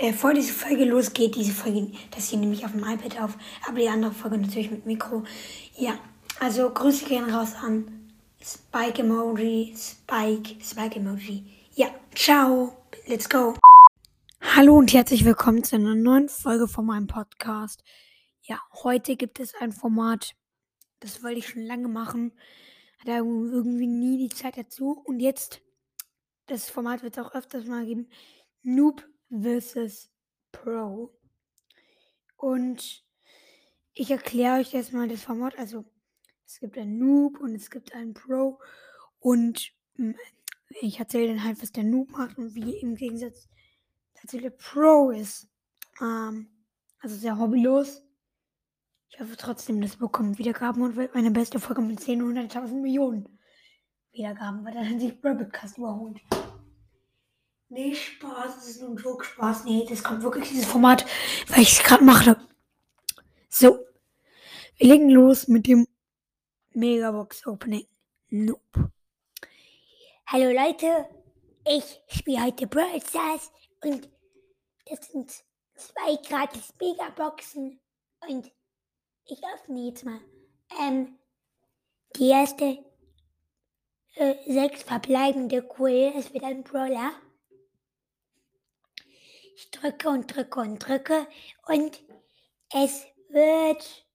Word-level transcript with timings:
bevor 0.00 0.32
diese 0.32 0.54
Folge 0.54 0.84
losgeht, 0.84 1.36
diese 1.36 1.52
Folge, 1.52 1.92
das 2.10 2.30
hier 2.30 2.38
nehme 2.38 2.54
ich 2.54 2.64
auf 2.64 2.72
dem 2.72 2.84
iPad 2.84 3.20
auf, 3.20 3.36
aber 3.68 3.78
die 3.78 3.88
andere 3.88 4.12
Folge 4.12 4.38
natürlich 4.38 4.70
mit 4.70 4.86
Mikro. 4.86 5.24
Ja, 5.76 5.98
also 6.38 6.70
Grüße 6.70 7.04
gehen 7.04 7.28
raus 7.28 7.54
an 7.54 8.10
Spike 8.42 9.02
Emoji, 9.02 9.74
Spike, 9.76 10.64
Spike 10.64 10.98
Emoji. 10.98 11.44
Ja, 11.74 11.88
ciao, 12.14 12.76
let's 13.06 13.28
go. 13.28 13.54
Hallo 14.40 14.76
und 14.76 14.92
herzlich 14.92 15.24
willkommen 15.24 15.64
zu 15.64 15.76
einer 15.76 15.94
neuen 15.94 16.30
Folge 16.30 16.66
von 16.66 16.86
meinem 16.86 17.06
Podcast. 17.06 17.84
Ja, 18.42 18.58
heute 18.82 19.16
gibt 19.16 19.38
es 19.38 19.54
ein 19.54 19.70
Format, 19.70 20.34
das 21.00 21.22
wollte 21.22 21.40
ich 21.40 21.48
schon 21.48 21.62
lange 21.62 21.88
machen, 21.88 22.32
hatte 23.00 23.12
irgendwie 23.12 23.86
nie 23.86 24.16
die 24.16 24.34
Zeit 24.34 24.56
dazu 24.56 25.02
und 25.04 25.20
jetzt, 25.20 25.60
das 26.46 26.70
Format 26.70 27.02
wird 27.02 27.18
es 27.18 27.24
auch 27.24 27.34
öfters 27.34 27.66
mal 27.66 27.84
geben, 27.84 28.08
Noob 28.62 29.06
versus 29.30 30.10
Pro. 30.52 31.12
Und 32.36 33.04
ich 33.94 34.10
erkläre 34.10 34.60
euch 34.60 34.74
erstmal 34.74 35.08
das 35.08 35.22
Format. 35.22 35.58
Also 35.58 35.84
es 36.46 36.58
gibt 36.60 36.78
einen 36.78 36.98
Noob 36.98 37.38
und 37.40 37.54
es 37.54 37.70
gibt 37.70 37.94
einen 37.94 38.14
Pro. 38.14 38.58
Und 39.18 39.72
hm, 39.96 40.16
ich 40.80 40.98
erzähle 40.98 41.28
dann 41.28 41.44
halt, 41.44 41.60
was 41.62 41.72
der 41.72 41.84
Noob 41.84 42.10
macht 42.10 42.38
und 42.38 42.54
wie 42.54 42.76
im 42.78 42.94
Gegensatz 42.94 43.48
dazu 44.20 44.38
der 44.38 44.50
Pro 44.50 45.10
ist. 45.10 45.48
Ähm, 46.00 46.48
also 47.00 47.16
sehr 47.16 47.38
hobbylos. 47.38 48.02
Ich 49.08 49.20
hoffe 49.20 49.36
trotzdem, 49.36 49.80
das 49.80 49.96
bekommt 49.96 50.38
Wiedergaben 50.38 50.82
und 50.82 51.14
meine 51.14 51.30
beste 51.30 51.58
Folge 51.58 51.82
mit 51.82 52.00
10, 52.00 52.22
100.000 52.22 52.80
Millionen 52.80 53.38
Wiedergaben, 54.12 54.64
weil 54.64 54.74
dann 54.74 54.88
hat 54.88 55.00
sich 55.00 55.14
Rabbitcast 55.22 55.78
überholt. 55.78 56.20
Nee, 57.72 57.94
Spaß, 57.94 58.56
das 58.56 58.66
ist 58.66 58.80
nur 58.80 58.90
ein 58.90 58.96
Joke, 58.96 59.24
Spaß. 59.24 59.62
Nee, 59.64 59.86
das 59.88 60.02
kommt 60.02 60.24
wirklich 60.24 60.48
dieses 60.48 60.66
Format, 60.66 61.06
weil 61.46 61.62
ich 61.62 61.78
es 61.78 61.84
gerade 61.84 62.02
mache. 62.02 62.36
So, 63.48 63.86
wir 64.76 64.88
legen 64.88 65.08
los 65.08 65.46
mit 65.46 65.68
dem 65.68 65.86
Megabox 66.72 67.46
Opening. 67.46 67.86
Nope. 68.28 68.90
Hallo 70.26 70.50
Leute, 70.50 71.06
ich 71.64 72.02
spiele 72.08 72.42
heute 72.42 72.66
Brawl 72.66 73.00
Stars 73.06 73.52
und 73.84 74.08
das 74.86 75.06
sind 75.06 75.30
zwei 75.76 76.16
gratis 76.28 76.74
Megaboxen 76.80 77.78
und 78.28 78.50
ich 79.26 79.40
öffne 79.54 79.86
jetzt 79.86 80.04
mal. 80.04 80.20
Ähm, 80.80 81.20
die 82.16 82.30
erste 82.30 82.84
äh, 84.16 84.34
sechs 84.52 84.82
verbleibende 84.82 85.64
cool, 85.78 86.12
es 86.16 86.34
wird 86.34 86.42
ein 86.42 86.64
Brawler. 86.64 87.12
Ich 89.60 89.70
drücke 89.70 90.08
und 90.08 90.34
drücke 90.34 90.60
und 90.60 90.78
drücke 90.78 91.26
und 91.66 92.02
es 92.72 93.04
wird. 93.28 94.06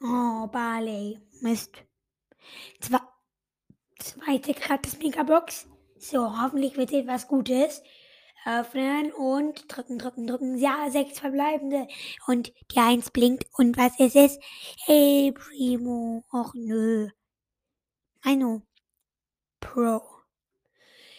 Oh, 0.00 0.46
Barley. 0.46 1.18
Mist. 1.40 1.72
Zwei, 2.80 3.00
zweite 3.98 4.54
gratis 4.54 4.96
Megabox. 5.00 5.66
So, 5.98 6.40
hoffentlich 6.40 6.76
wird 6.76 6.92
etwas 6.92 7.26
Gutes. 7.26 7.82
Öffnen 8.44 9.12
und 9.12 9.64
drücken, 9.66 9.98
drücken, 9.98 10.28
drücken. 10.28 10.56
Ja, 10.56 10.88
sechs 10.88 11.18
verbleibende. 11.18 11.88
Und 12.28 12.52
die 12.70 12.78
Eins 12.78 13.10
blinkt. 13.10 13.44
Und 13.58 13.76
was 13.76 13.98
ist 13.98 14.14
es? 14.14 14.38
Hey, 14.84 15.32
Primo. 15.32 16.22
Och, 16.32 16.54
nö. 16.54 17.08
Mino. 18.24 18.62
Pro. 19.58 20.00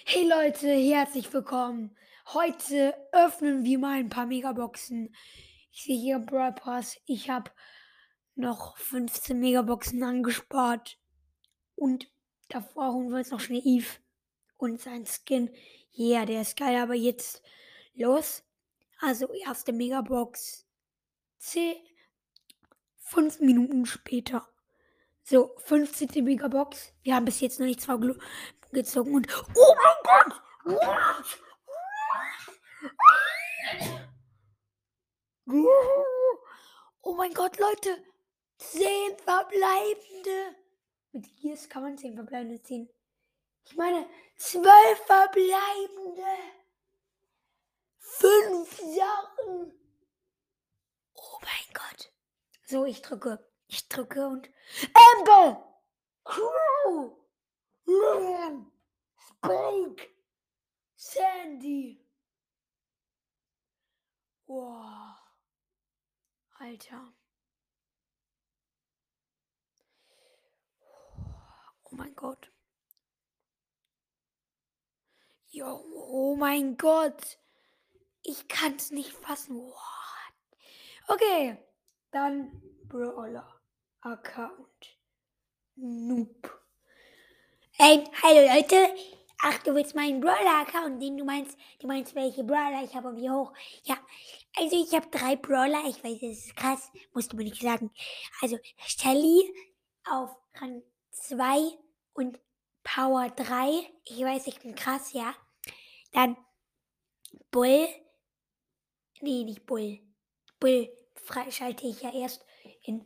Hey 0.06 0.26
Leute, 0.26 0.70
herzlich 0.70 1.34
willkommen 1.34 1.98
Heute 2.33 2.94
öffnen 3.14 3.64
wir 3.64 3.80
mal 3.80 4.00
ein 4.00 4.09
paar 4.09 4.25
Megaboxen. 4.25 5.16
Ich 5.72 5.83
sehe 5.86 5.97
hier 5.97 6.20
Brawl 6.20 6.52
Pass. 6.52 6.97
Ich 7.06 7.30
habe 7.30 7.52
noch 8.36 8.75
15 8.80 9.39
Megaboxen 9.39 10.03
angespart. 10.03 11.00
Und 11.77 12.11
davor 12.49 12.92
holen 12.92 13.11
wir 13.11 13.20
uns 13.20 13.32
noch 13.32 13.39
schnell 13.39 13.61
Eve 13.64 13.87
und 14.58 14.82
sein 14.82 15.05
Skin. 15.05 15.49
Ja, 15.93 16.17
yeah, 16.17 16.26
der 16.26 16.42
ist 16.42 16.58
geil, 16.58 16.76
aber 16.82 16.95
jetzt 16.95 17.42
los. 17.93 18.43
Also 18.99 19.32
erste 19.32 19.71
Megabox. 19.71 20.67
10, 21.37 21.77
5 23.04 23.39
Minuten 23.39 23.86
später. 23.86 24.45
So, 25.23 25.55
15. 25.60 26.26
Megabox. 26.26 26.92
Wir 27.04 27.16
haben 27.16 27.23
bis 27.26 27.39
jetzt 27.39 27.61
noch 27.61 27.67
nicht 27.67 27.80
zwei 27.80 27.95
gezogen 28.73 29.16
und. 29.16 29.27
Oh 29.55 29.76
mein 29.82 30.26
Gott! 30.26 30.42
Mein 37.27 37.33
Gott, 37.33 37.60
Leute. 37.60 38.04
Zehn 38.58 39.17
verbleibende. 39.17 40.55
Mit 41.11 41.36
Gears 41.38 41.67
kann 41.67 41.83
man 41.83 41.98
zehn 41.98 42.15
verbleibende 42.15 42.61
ziehen. 42.64 42.89
Ich 43.65 43.76
meine, 43.76 44.08
zwölf 44.38 44.99
verbleibende. 45.05 46.23
Fünf 47.98 48.77
Sachen. 48.77 49.73
Oh 51.16 51.39
mein 51.42 51.73
Gott. 51.73 52.14
So, 52.66 52.86
ich 52.86 53.02
drücke. 53.02 53.45
Ich 53.67 53.89
drücke 53.89 54.26
und. 54.26 54.49
Amber! 54.93 55.82
Crew! 56.23 57.17
Lilian! 57.86 58.71
Spike! 59.17 60.10
Sandy! 60.95 62.05
Wow. 64.45 65.17
Alter. 66.77 67.14
Oh 71.83 71.95
mein 71.95 72.15
Gott. 72.15 72.52
Jo, 75.49 75.83
oh 75.95 76.36
mein 76.36 76.77
Gott. 76.77 77.39
Ich 78.21 78.48
kann 78.48 78.76
es 78.76 78.92
nicht 78.92 79.11
fassen. 79.11 79.55
What? 79.58 79.77
Okay, 81.08 81.58
dann 82.11 82.61
Brawler 82.83 83.60
Account. 84.02 84.99
Noob. 85.76 86.61
Ey, 87.80 88.04
hallo 88.21 88.54
Leute. 88.54 88.93
Ach, 89.43 89.58
du 89.60 89.76
willst 89.76 89.95
meinen 89.95 90.20
Brawler-Account, 90.20 91.02
den 91.02 91.16
du 91.17 91.23
meinst, 91.23 91.58
du 91.80 91.87
meinst, 91.87 92.16
welche 92.16 92.43
Brawler 92.43 92.83
ich 92.83 92.95
habe 92.95 93.10
und 93.10 93.17
wie 93.17 93.30
hoch. 93.30 93.54
Ja, 93.83 93.98
also 94.56 94.82
ich 94.82 94.94
habe 94.94 95.08
drei 95.10 95.36
Brawler, 95.36 95.84
ich 95.88 96.04
weiß, 96.04 96.20
das 96.20 96.46
ist 96.46 96.56
krass, 96.56 96.92
musst 97.14 97.34
du 97.34 97.38
mir 97.38 97.44
nicht 97.44 97.62
sagen. 97.62 97.92
Also 98.42 98.58
Shelly 98.78 99.54
auf 100.06 100.36
Rang 100.56 100.82
2 101.12 101.78
und 102.14 102.40
Power 102.84 103.30
3. 103.30 103.92
Ich 104.06 104.20
weiß, 104.20 104.48
ich 104.48 104.60
bin 104.60 104.76
krass, 104.76 105.14
ja. 105.14 105.36
Dann 106.12 106.38
Bull. 107.52 107.88
Nee, 109.22 109.44
nicht 109.44 109.66
Bull. 109.66 110.00
Bull 110.60 110.90
freischalte 111.16 111.88
ich 111.88 112.02
ja 112.02 112.14
erst 112.14 112.46
in 112.84 113.06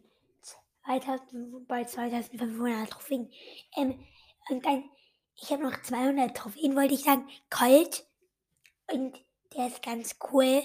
2000, 0.84 1.68
bei 1.68 1.84
2500 1.84 2.90
Trophäen. 2.90 3.32
Ähm, 3.76 4.06
und 4.50 4.66
dann 4.66 4.90
ich 5.42 5.52
habe 5.52 5.64
noch 5.64 5.82
200 5.82 6.38
Trophäen, 6.38 6.76
wollte 6.76 6.94
ich 6.94 7.04
sagen. 7.04 7.28
Colt. 7.50 8.06
Und 8.92 9.20
der 9.56 9.68
ist 9.68 9.82
ganz 9.82 10.18
cool, 10.32 10.64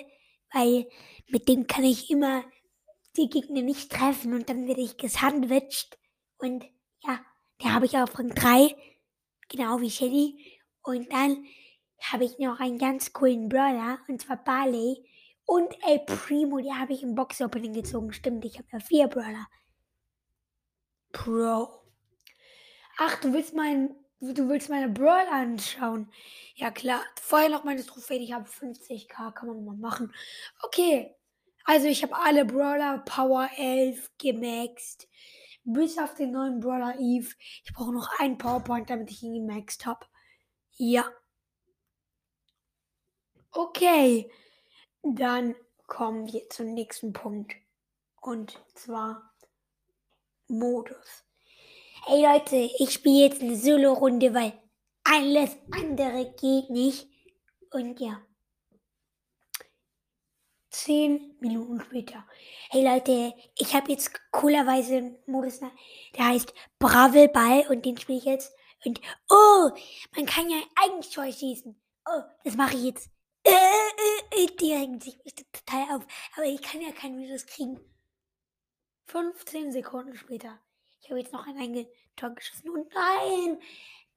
weil 0.52 0.88
mit 1.28 1.48
dem 1.48 1.66
kann 1.66 1.84
ich 1.84 2.10
immer 2.10 2.44
die 3.16 3.28
Gegner 3.28 3.62
nicht 3.62 3.90
treffen 3.90 4.34
und 4.34 4.48
dann 4.48 4.66
werde 4.66 4.82
ich 4.82 4.96
gesandwiched. 4.96 5.98
Und 6.38 6.64
ja, 7.02 7.20
der 7.62 7.74
habe 7.74 7.86
ich 7.86 7.96
auf 7.96 8.18
Rang 8.18 8.30
3, 8.30 8.76
genau 9.48 9.80
wie 9.80 9.90
Shelly. 9.90 10.58
Und 10.82 11.12
dann 11.12 11.44
habe 12.00 12.24
ich 12.24 12.38
noch 12.38 12.60
einen 12.60 12.78
ganz 12.78 13.12
coolen 13.12 13.48
Brawler, 13.48 13.98
und 14.08 14.20
zwar 14.20 14.42
Barley. 14.42 15.08
Und 15.46 15.72
El 15.86 16.00
Primo, 16.00 16.58
die 16.58 16.72
habe 16.72 16.92
ich 16.92 17.02
im 17.02 17.14
Box-Opening 17.14 17.72
gezogen. 17.72 18.12
Stimmt, 18.12 18.44
ich 18.44 18.58
habe 18.58 18.68
ja 18.72 18.80
vier 18.80 19.08
Brawler. 19.08 19.46
Pro. 21.12 21.68
Ach, 22.98 23.20
du 23.20 23.32
willst 23.32 23.54
meinen 23.54 23.94
Du 24.20 24.48
willst 24.48 24.70
meine 24.70 24.88
Brawl 24.88 25.26
anschauen? 25.30 26.10
Ja 26.54 26.70
klar. 26.70 27.02
Vorher 27.20 27.50
noch 27.50 27.64
meine 27.64 27.84
Trophäe. 27.84 28.18
Ich 28.18 28.32
habe 28.32 28.48
50k. 28.48 29.32
Kann 29.32 29.48
man 29.48 29.64
mal 29.64 29.76
machen. 29.76 30.14
Okay. 30.62 31.14
Also 31.64 31.86
ich 31.86 32.02
habe 32.02 32.16
alle 32.16 32.44
Brawler 32.44 32.98
Power 32.98 33.50
11 33.56 34.10
gemaxt. 34.18 35.08
Bis 35.64 35.98
auf 35.98 36.14
den 36.14 36.30
neuen 36.30 36.60
Brawler 36.60 36.98
Eve. 36.98 37.34
Ich 37.64 37.72
brauche 37.74 37.92
noch 37.92 38.08
einen 38.18 38.38
Powerpoint, 38.38 38.88
damit 38.88 39.10
ich 39.10 39.22
ihn 39.22 39.46
gemaxt 39.46 39.84
habe. 39.84 40.06
Ja. 40.76 41.10
Okay. 43.50 44.30
Dann 45.02 45.54
kommen 45.86 46.26
wir 46.32 46.48
zum 46.48 46.72
nächsten 46.72 47.12
Punkt. 47.12 47.54
Und 48.22 48.58
zwar 48.74 49.34
Modus. 50.48 51.25
Hey 52.08 52.22
Leute, 52.22 52.70
ich 52.78 52.92
spiele 52.92 53.24
jetzt 53.24 53.42
eine 53.42 53.56
Solo-Runde, 53.56 54.32
weil 54.32 54.52
alles 55.02 55.56
andere 55.72 56.32
geht 56.40 56.70
nicht. 56.70 57.08
Und 57.72 57.98
ja. 57.98 58.24
10 60.70 61.38
Minuten 61.40 61.80
später. 61.80 62.24
Hey 62.70 62.84
Leute, 62.84 63.34
ich 63.58 63.74
habe 63.74 63.90
jetzt 63.90 64.12
coolerweise 64.30 64.98
einen 64.98 65.18
Modus, 65.26 65.60
ne? 65.60 65.72
der 66.16 66.28
heißt 66.28 66.54
Bravelball 66.78 67.66
und 67.70 67.84
den 67.84 67.98
spiele 67.98 68.18
ich 68.18 68.24
jetzt. 68.24 68.54
Und 68.84 69.00
oh, 69.28 69.70
man 70.14 70.26
kann 70.26 70.48
ja 70.48 70.58
Eigentor 70.76 71.32
schießen. 71.32 71.74
Oh, 72.08 72.22
das 72.44 72.54
mache 72.54 72.76
ich 72.76 72.84
jetzt. 72.84 73.10
Äh, 73.42 73.50
äh, 73.50 74.44
äh, 74.44 74.56
die 74.60 74.72
regen 74.72 75.00
sich 75.00 75.18
total 75.52 75.96
auf. 75.96 76.06
Aber 76.36 76.46
ich 76.46 76.62
kann 76.62 76.80
ja 76.80 76.92
kein 76.92 77.16
Minus 77.16 77.46
kriegen. 77.46 77.80
15 79.08 79.72
Sekunden 79.72 80.14
später. 80.14 80.60
Ich 81.06 81.10
habe 81.10 81.20
jetzt 81.20 81.32
noch 81.32 81.46
ein 81.46 81.56
Eigentor 81.56 82.30
geschossen. 82.34 82.68
Und 82.68 82.92
nein! 82.92 83.60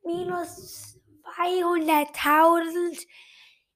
Minus 0.04 1.00
200.000. 1.38 3.06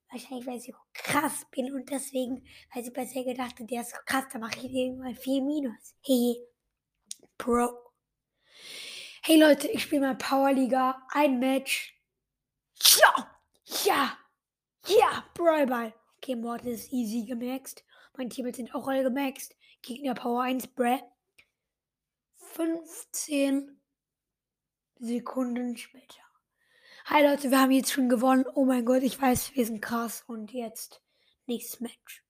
Wahrscheinlich, 0.10 0.48
weil 0.48 0.58
ich 0.58 0.64
so 0.64 0.74
krass 0.94 1.46
bin 1.52 1.72
und 1.76 1.92
deswegen, 1.92 2.44
weil 2.74 2.84
sie 2.84 2.90
besser 2.90 3.24
gedacht 3.24 3.60
hat, 3.60 3.70
der 3.70 3.82
ist 3.82 3.92
so 3.92 3.98
krass, 4.08 4.26
da 4.34 4.40
mache 4.40 4.66
ich 4.66 4.74
irgendwann 4.74 5.16
viel 5.16 5.44
Minus. 5.44 5.96
Hey, 6.02 6.38
Bro. 7.38 7.78
Hey 9.22 9.40
Leute, 9.40 9.68
ich 9.68 9.84
spiele 9.84 10.02
mal 10.02 10.16
Powerliga. 10.16 11.06
Ein 11.10 11.38
Match. 11.38 11.96
Ja, 12.98 13.40
ja, 13.86 14.18
ja, 14.88 15.24
Brawlball. 15.36 15.94
Okay, 16.18 16.36
Mord 16.36 16.66
ist 16.66 16.92
easy 16.92 17.26
gemaxt. 17.26 17.84
Meine 18.18 18.30
Teammates 18.30 18.58
sind 18.58 18.74
auch 18.74 18.88
alle 18.88 19.04
gemaxt. 19.04 19.56
Gegner 19.84 20.16
Power 20.16 20.42
1, 20.42 20.66
Bra. 20.70 21.00
15 22.54 23.82
Sekunden 25.00 25.76
später. 25.76 26.22
Hi 27.06 27.26
Leute, 27.26 27.50
wir 27.50 27.60
haben 27.60 27.72
jetzt 27.72 27.92
schon 27.92 28.10
gewonnen. 28.10 28.46
Oh 28.54 28.64
mein 28.64 28.86
Gott, 28.86 29.02
ich 29.02 29.20
weiß, 29.20 29.56
wir 29.56 29.66
sind 29.66 29.82
krass. 29.82 30.24
Und 30.28 30.54
jetzt 30.54 31.02
nächstes 31.48 31.80
Match. 31.80 32.24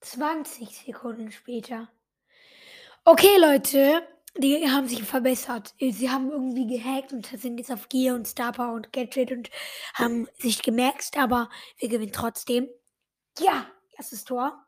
20 0.00 0.70
Sekunden 0.86 1.30
später. 1.30 1.92
Okay, 3.04 3.36
Leute, 3.36 4.02
die 4.38 4.66
haben 4.70 4.88
sich 4.88 5.02
verbessert. 5.02 5.74
Sie 5.78 6.10
haben 6.10 6.30
irgendwie 6.30 6.66
gehackt 6.66 7.12
und 7.12 7.26
sind 7.26 7.58
jetzt 7.58 7.70
auf 7.70 7.90
Gear 7.90 8.16
und 8.16 8.26
Star 8.26 8.72
und 8.72 8.94
Gadget 8.94 9.30
und 9.30 9.50
haben 9.92 10.26
sich 10.38 10.62
gemerkt, 10.62 11.18
aber 11.18 11.50
wir 11.76 11.90
gewinnen 11.90 12.12
trotzdem. 12.12 12.70
Ja, 13.38 13.70
erstes 13.92 14.24
Tor. 14.24 14.66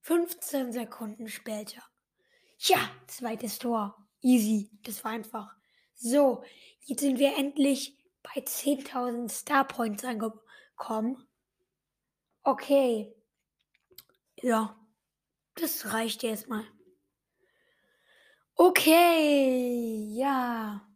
15 0.00 0.72
Sekunden 0.72 1.28
später. 1.28 1.82
Ja, 2.64 2.78
zweites 3.08 3.58
Tor. 3.58 3.96
Easy. 4.20 4.70
Das 4.84 5.02
war 5.02 5.10
einfach. 5.12 5.52
So, 5.94 6.44
jetzt 6.84 7.00
sind 7.00 7.18
wir 7.18 7.36
endlich 7.36 7.98
bei 8.22 8.40
10.000 8.40 9.28
Star 9.28 9.66
Points 9.66 10.04
angekommen. 10.04 11.26
Okay. 12.44 13.12
Ja, 14.40 14.76
das 15.56 15.92
reicht 15.92 16.22
erstmal. 16.22 16.64
Okay, 18.54 20.06
ja. 20.12 20.86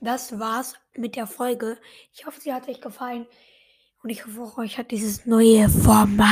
Das 0.00 0.38
war's 0.38 0.76
mit 0.94 1.14
der 1.14 1.26
Folge. 1.26 1.78
Ich 2.14 2.24
hoffe, 2.24 2.40
sie 2.40 2.54
hat 2.54 2.68
euch 2.68 2.80
gefallen. 2.80 3.26
Und 4.02 4.08
ich 4.08 4.24
hoffe, 4.24 4.58
euch 4.58 4.78
hat 4.78 4.90
dieses 4.92 5.26
neue 5.26 5.68
Format 5.68 6.26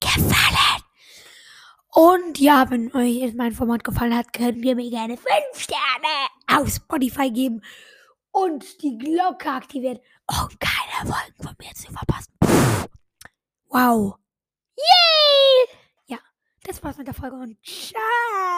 gefallen. 0.00 0.35
Und 1.98 2.38
ja, 2.38 2.68
wenn 2.68 2.94
euch 2.94 3.32
mein 3.32 3.52
Format 3.52 3.82
gefallen 3.82 4.14
hat, 4.14 4.34
könnt 4.34 4.62
ihr 4.62 4.76
mir 4.76 4.90
gerne 4.90 5.16
5 5.16 5.26
Sterne 5.54 6.28
auf 6.46 6.68
Spotify 6.68 7.30
geben 7.30 7.62
und 8.32 8.82
die 8.82 8.98
Glocke 8.98 9.50
aktivieren, 9.50 10.00
um 10.26 10.48
keine 10.58 11.10
Folgen 11.10 11.42
von 11.42 11.54
mir 11.58 11.72
zu 11.72 11.90
verpassen. 11.90 12.34
Wow. 13.70 14.16
Yay! 14.76 15.76
Ja, 16.04 16.18
das 16.64 16.84
war's 16.84 16.98
mit 16.98 17.06
der 17.06 17.14
Folge 17.14 17.36
und 17.36 17.56
ciao. 17.64 18.55